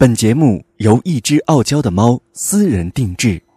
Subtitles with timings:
[0.00, 3.49] 本节目由一只傲娇的猫私人定制。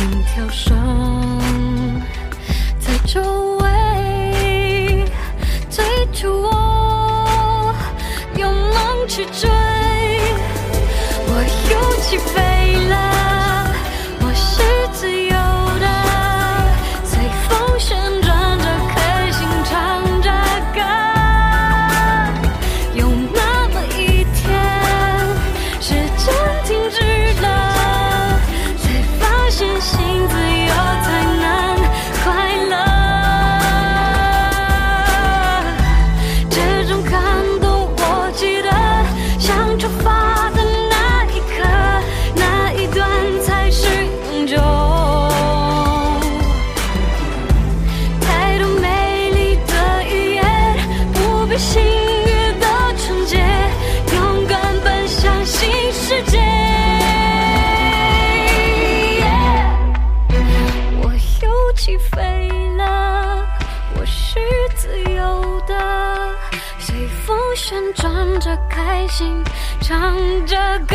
[0.00, 0.74] 心跳声
[2.78, 3.20] 在周
[3.58, 5.04] 围
[5.68, 7.74] 催促我
[8.38, 9.50] 用梦去追。
[11.26, 12.49] 我又起飞
[69.90, 69.98] 唱
[70.46, 70.54] 着
[70.86, 70.94] 歌。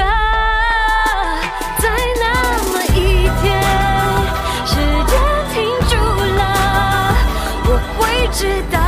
[1.79, 1.89] 在
[2.21, 2.23] 那
[2.71, 3.61] 么一天，
[4.65, 4.73] 时
[5.05, 5.13] 间
[5.53, 5.55] 停
[5.89, 5.93] 住
[6.37, 6.41] 了，
[7.65, 7.99] 我会
[8.31, 8.39] 知
[8.71, 8.79] 道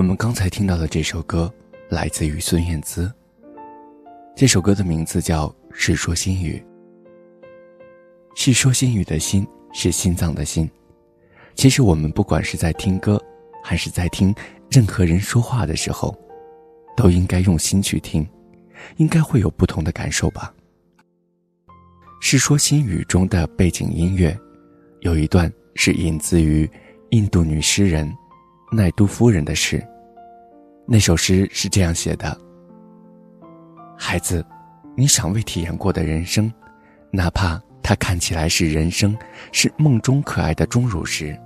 [0.00, 1.52] 我们刚才听到的这首歌
[1.90, 3.12] 来自于孙燕姿。
[4.34, 6.56] 这首歌的名字叫《世说新语》。
[8.34, 10.66] 世说新语的“心”是心脏的“心”。
[11.54, 13.22] 其实我们不管是在听歌，
[13.62, 14.34] 还是在听
[14.70, 16.18] 任何人说话的时候，
[16.96, 18.26] 都应该用心去听，
[18.96, 20.50] 应该会有不同的感受吧。
[22.22, 24.34] 《世说新语》中的背景音乐，
[25.00, 26.66] 有一段是引自于
[27.10, 28.10] 印度女诗人
[28.72, 29.86] 奈都夫人的诗。
[30.92, 32.36] 那首诗是这样写的
[33.96, 34.44] ：“孩子，
[34.96, 36.52] 你尚未体验过的人生，
[37.12, 39.16] 哪怕它看起来是人生，
[39.52, 41.38] 是梦中可爱的钟乳石，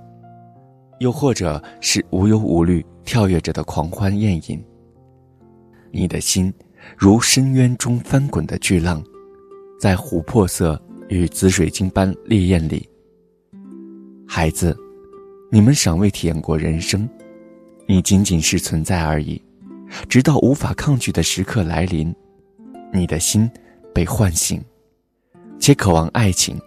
[0.97, 4.65] 又或者是无忧无虑跳跃着的狂欢宴饮。
[5.91, 6.51] 你的心，
[6.97, 8.99] 如深渊中翻滚的巨浪，
[9.79, 12.89] 在琥珀色与紫水晶般烈焰里。
[14.27, 14.75] 孩子，
[15.51, 17.07] 你们尚未体验过人生。”
[17.87, 19.41] 你仅仅是存在而已，
[20.09, 22.13] 直到无法抗拒的时刻来临，
[22.91, 23.49] 你的心
[23.93, 24.59] 被唤醒，
[25.59, 26.59] 且渴望爱情，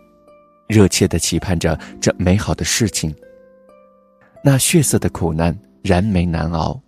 [0.68, 3.14] 热切地期盼着这美好的事情。
[4.44, 6.80] 那血色的苦难燃眉难熬，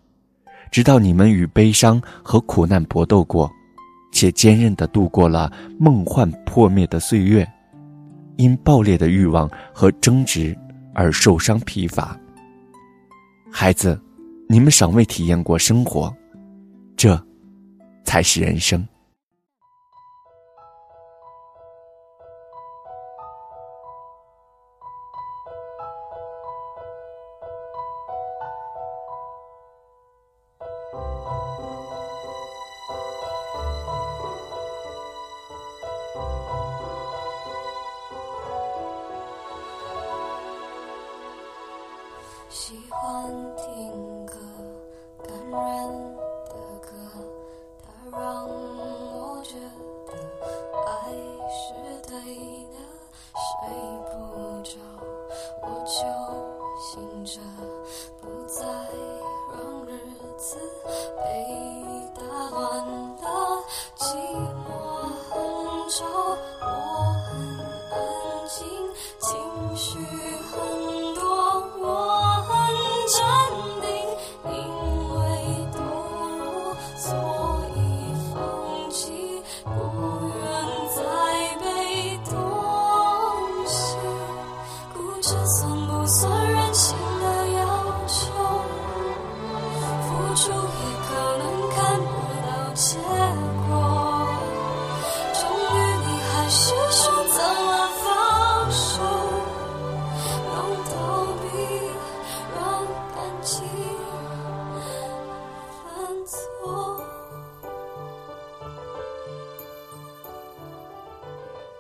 [0.71, 3.51] 直到你们与悲伤和苦难搏斗过，
[4.13, 7.47] 且坚韧地度过了梦幻破灭的岁月，
[8.37, 10.57] 因爆裂的欲望和争执
[10.95, 12.17] 而受伤疲乏。
[13.51, 14.01] 孩子，
[14.53, 16.13] 你们尚未体验过生活，
[16.97, 17.17] 这，
[18.03, 18.85] 才是人生。
[57.01, 57.41] 听着，
[58.21, 58.63] 不再
[59.55, 59.99] 让日
[60.37, 60.57] 子
[61.17, 61.80] 被
[96.51, 99.01] 是选择了放手。
[100.47, 100.93] 让逃
[101.37, 101.47] 避，
[102.59, 102.61] 让
[103.15, 103.63] 感情
[105.85, 105.91] 犯
[106.27, 107.01] 错。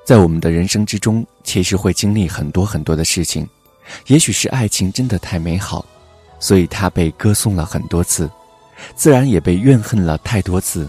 [0.04, 3.48] 在我们的人生之中，其实会经历很多很多的事情。
[4.06, 5.84] 也许是爱情真的太美好，
[6.38, 8.30] 所以它被歌颂了很多次，
[8.94, 10.88] 自然也被怨恨了太多次。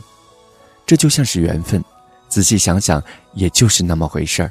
[0.85, 1.83] 这就像是缘分，
[2.31, 4.49] 仔细想想，也就是那么回事儿。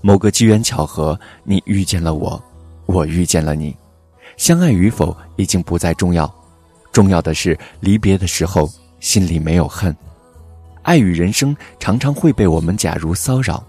[0.00, 2.42] 某个机缘巧合，你遇见了我，
[2.86, 3.74] 我遇见了你，
[4.36, 6.28] 相爱与否已经不再重要，
[6.90, 8.68] 重要的是离别的时候
[8.98, 9.96] 心里没有恨。
[10.82, 13.62] 爱与人生常常会被我们假如骚扰，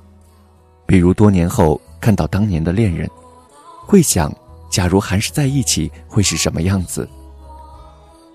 [0.88, 3.08] 比如多年后看到当年的恋人，
[3.86, 4.34] 会想，
[4.72, 7.08] 假如还是在一起会是什么样子；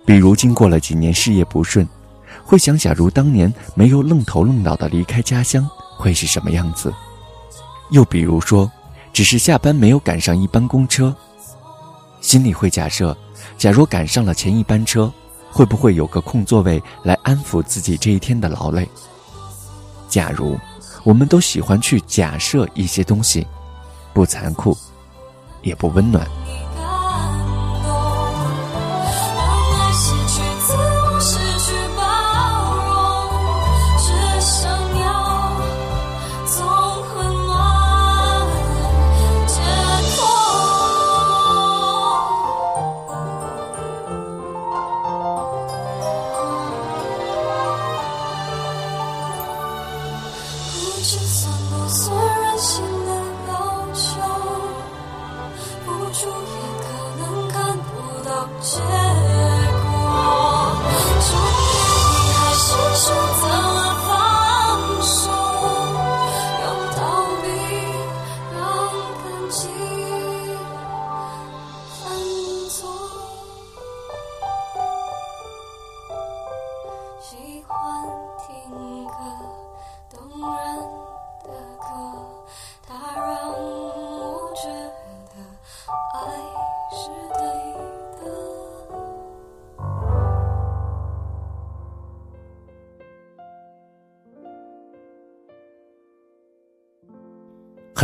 [0.06, 1.84] 比如经过了几年事业不顺，
[2.44, 6.90] 会想，假如当年没有愣头愣脑的离开家乡会是什么样子；
[7.90, 8.70] 又比如说，
[9.12, 11.14] 只是下班没有赶上一班公车，
[12.20, 13.16] 心里会假设，
[13.56, 15.12] 假如赶上了前一班车。
[15.56, 18.88] 会不会有个空座位来安抚自己这一天的劳累？
[20.08, 20.58] 假如
[21.04, 23.46] 我们都喜欢去假设一些东西，
[24.12, 24.76] 不残酷，
[25.62, 26.26] 也不温暖。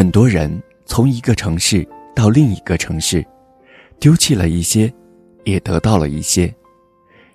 [0.00, 0.50] 很多人
[0.86, 3.22] 从一个城市到另一个城市，
[3.98, 4.90] 丢弃了一些，
[5.44, 6.50] 也得到了一些。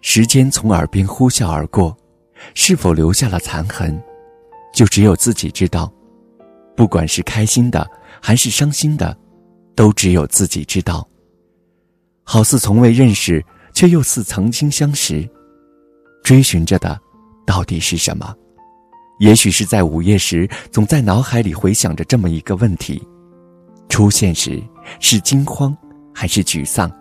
[0.01, 1.95] 时间从耳边呼啸而过，
[2.55, 4.01] 是否留下了残痕，
[4.73, 5.93] 就只有自己知道。
[6.75, 7.87] 不管是开心的
[8.19, 9.15] 还是伤心的，
[9.75, 11.07] 都只有自己知道。
[12.23, 13.45] 好似从未认识，
[13.75, 15.29] 却又似曾经相识。
[16.23, 16.99] 追寻着的，
[17.45, 18.35] 到底是什么？
[19.19, 23.01] 也许是在午夜时，总在脑海里回想着这么一个问题：
[23.87, 24.61] 出现时
[24.99, 25.75] 是惊慌
[26.13, 26.91] 还是沮丧？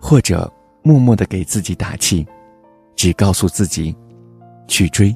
[0.00, 2.26] 或者默默的给自己打气，
[2.96, 3.94] 只告诉自己
[4.66, 5.14] 去追，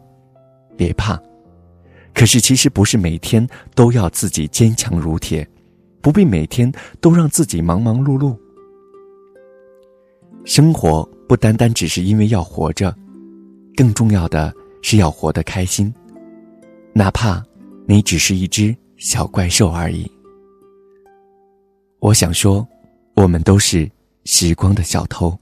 [0.77, 1.21] 别怕。
[2.15, 3.45] 可是其实不是每天
[3.75, 5.45] 都要自己坚强如铁，
[6.01, 8.37] 不必每天都让自己忙忙碌碌。
[10.45, 12.95] 生活不单单只是因为要活着，
[13.75, 15.93] 更重要的是要活得开心，
[16.97, 17.45] 哪怕
[17.87, 20.09] 你只是一只小怪兽而已。
[21.99, 22.67] 我想说，
[23.17, 23.91] 我们都是
[24.25, 25.37] 时光的小偷。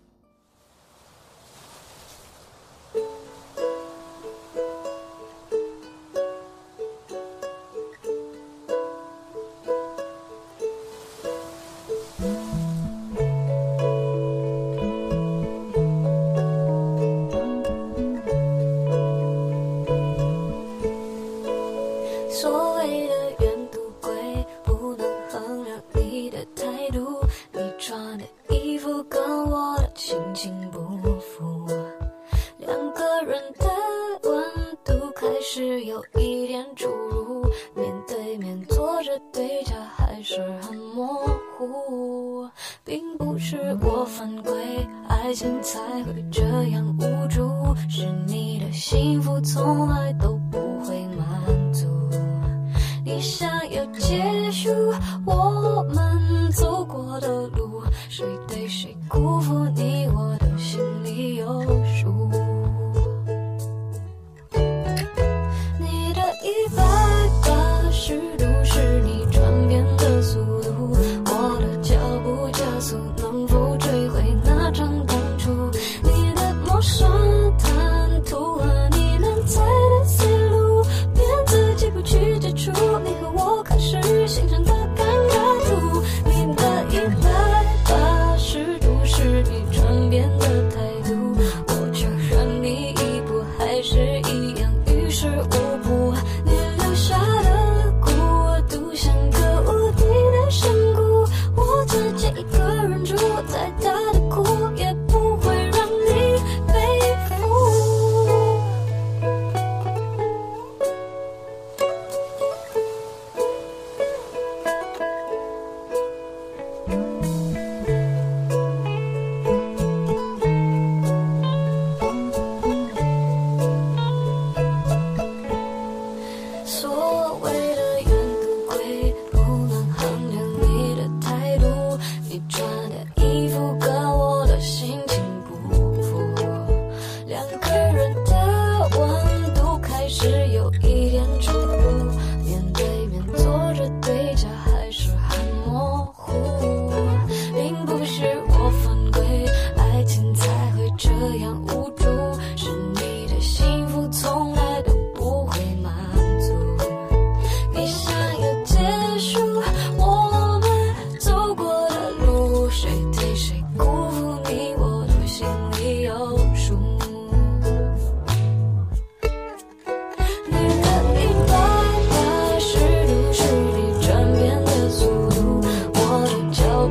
[58.23, 59.62] 谁对谁辜负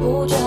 [0.01, 0.40] 不。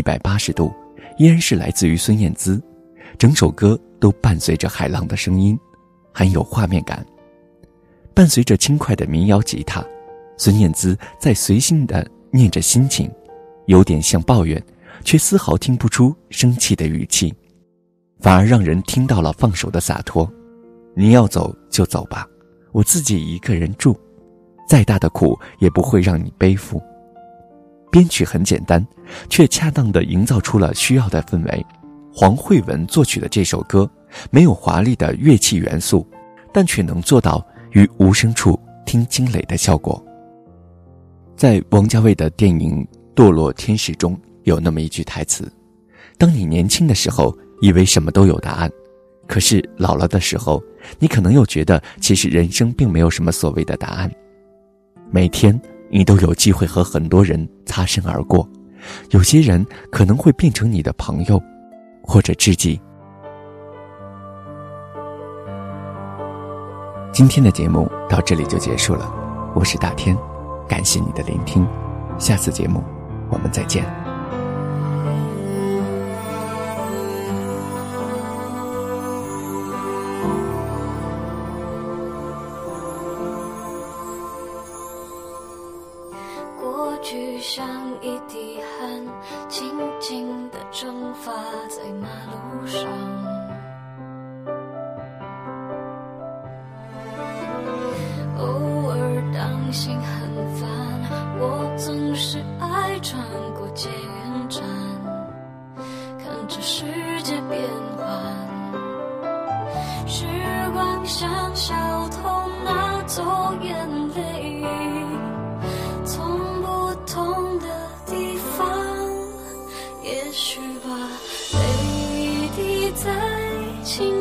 [0.00, 0.72] 一百八十度，
[1.18, 2.58] 依然是来自于孙燕姿。
[3.18, 5.58] 整首歌都伴随着海浪的声音，
[6.10, 7.04] 很有画面感。
[8.14, 9.84] 伴随着轻快的民谣吉他，
[10.38, 13.10] 孙燕姿在随性的念着心情，
[13.66, 14.62] 有点像抱怨，
[15.04, 17.34] 却丝毫听不出生气的语气，
[18.20, 20.26] 反而让人听到了放手的洒脱。
[20.94, 22.26] 你要走就走吧，
[22.72, 23.94] 我自己一个人住，
[24.66, 26.82] 再大的苦也不会让你背负。
[27.90, 28.86] 编曲很简单，
[29.28, 31.66] 却恰当的营造出了需要的氛围。
[32.12, 33.88] 黄慧文作曲的这首歌，
[34.30, 36.06] 没有华丽的乐器元素，
[36.52, 40.02] 但却能做到于无声处听惊雷的效果。
[41.36, 45.50] 在王家卫的电影《堕落天使》中有那么一句台词
[46.18, 48.70] ：“当你年轻的时候，以为什么都有答案。”
[49.26, 50.60] 可是老了的时候，
[50.98, 54.10] 你可能又觉得其实人生并没有什么所谓的答案。
[55.12, 55.58] 每天
[55.90, 58.48] 你都有机会和很多人擦身而过，
[59.10, 61.42] 有些人可能会变成你的朋友，
[62.02, 62.80] 或者知己。
[67.12, 69.12] 今天的节目到这里就结束了，
[69.54, 70.16] 我是大天，
[70.68, 71.66] 感谢你的聆听，
[72.18, 72.82] 下次节目
[73.28, 74.09] 我们再见。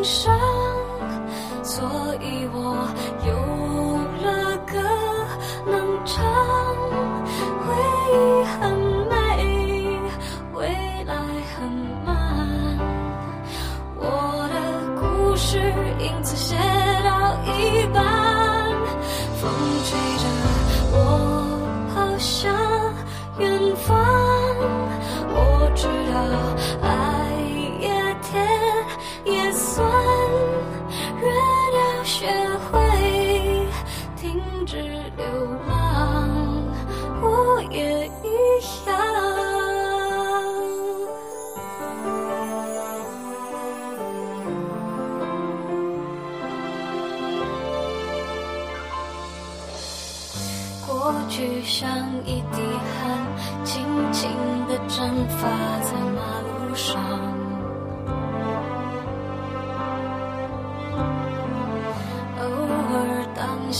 [0.09, 0.38] 说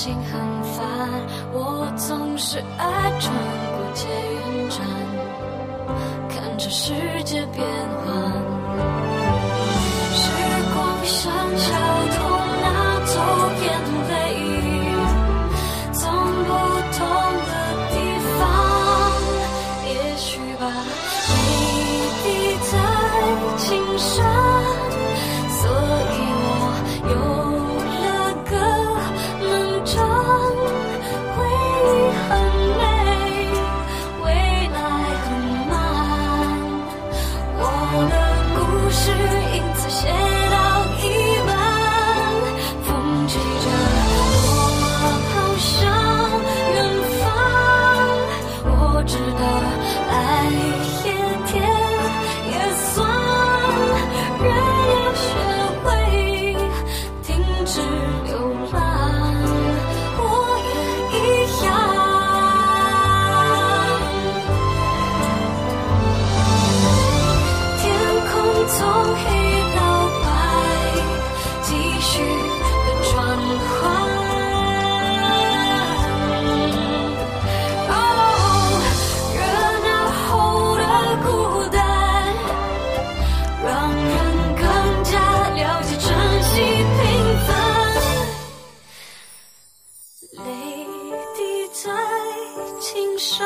[0.02, 1.10] 心很烦，
[1.52, 3.36] 我总是爱穿
[3.76, 4.08] 过街
[4.48, 4.80] 运站，
[6.30, 6.94] 看着世
[7.26, 7.68] 界变
[8.06, 8.09] 化。
[49.20, 49.46] 知道
[50.10, 51.09] 爱一
[93.20, 93.46] 说